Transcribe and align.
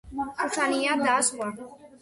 შუშანია 0.39 0.97
და 1.05 1.15
სხვა. 1.31 1.55